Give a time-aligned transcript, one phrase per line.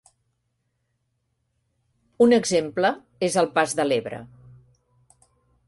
[2.27, 2.91] Un exemple
[3.29, 4.23] és el Pas de l'Ebre.